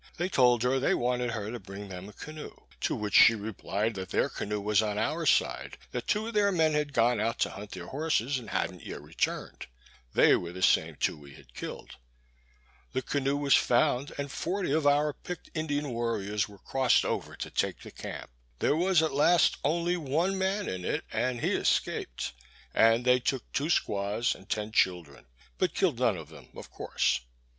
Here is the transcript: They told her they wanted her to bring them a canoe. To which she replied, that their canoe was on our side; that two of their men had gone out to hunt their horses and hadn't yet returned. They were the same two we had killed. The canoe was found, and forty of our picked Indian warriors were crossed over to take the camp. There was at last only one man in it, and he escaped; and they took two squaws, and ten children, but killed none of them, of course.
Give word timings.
They 0.17 0.29
told 0.29 0.63
her 0.63 0.79
they 0.79 0.95
wanted 0.95 1.29
her 1.29 1.51
to 1.51 1.59
bring 1.59 1.89
them 1.89 2.09
a 2.09 2.13
canoe. 2.13 2.55
To 2.79 2.95
which 2.95 3.13
she 3.13 3.35
replied, 3.35 3.93
that 3.93 4.09
their 4.09 4.29
canoe 4.29 4.59
was 4.59 4.81
on 4.81 4.97
our 4.97 5.27
side; 5.27 5.77
that 5.91 6.07
two 6.07 6.25
of 6.25 6.33
their 6.33 6.51
men 6.51 6.73
had 6.73 6.91
gone 6.91 7.19
out 7.19 7.37
to 7.41 7.51
hunt 7.51 7.73
their 7.73 7.85
horses 7.85 8.39
and 8.39 8.49
hadn't 8.49 8.83
yet 8.83 8.99
returned. 8.99 9.67
They 10.15 10.35
were 10.35 10.53
the 10.53 10.63
same 10.63 10.95
two 10.95 11.15
we 11.15 11.35
had 11.35 11.53
killed. 11.53 11.97
The 12.93 13.03
canoe 13.03 13.37
was 13.37 13.53
found, 13.53 14.11
and 14.17 14.31
forty 14.31 14.71
of 14.71 14.87
our 14.87 15.13
picked 15.13 15.51
Indian 15.53 15.91
warriors 15.91 16.49
were 16.49 16.57
crossed 16.57 17.05
over 17.05 17.35
to 17.35 17.51
take 17.51 17.81
the 17.81 17.91
camp. 17.91 18.31
There 18.57 18.75
was 18.75 19.03
at 19.03 19.13
last 19.13 19.57
only 19.63 19.97
one 19.97 20.35
man 20.35 20.67
in 20.67 20.83
it, 20.83 21.03
and 21.11 21.41
he 21.41 21.51
escaped; 21.51 22.33
and 22.73 23.05
they 23.05 23.19
took 23.19 23.51
two 23.51 23.69
squaws, 23.69 24.33
and 24.33 24.49
ten 24.49 24.71
children, 24.71 25.27
but 25.59 25.75
killed 25.75 25.99
none 25.99 26.17
of 26.17 26.29
them, 26.29 26.47
of 26.55 26.71
course. 26.71 27.19